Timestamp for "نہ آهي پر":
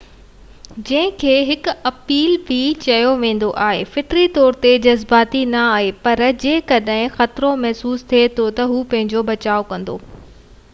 5.53-6.25